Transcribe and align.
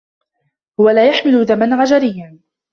هو 0.79 0.89
لا 0.89 1.07
يحمل 1.09 1.45
دما 1.45 1.81
غجريّا. 1.83 2.39